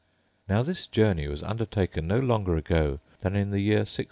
Now 0.49 0.63
this 0.63 0.87
journey 0.87 1.27
was 1.27 1.43
undertaken 1.43 2.07
no 2.07 2.17
longer 2.17 2.57
ago 2.57 2.99
than 3.19 3.35
in 3.35 3.51
the 3.51 3.59
year 3.59 3.81
1663. 3.85 3.99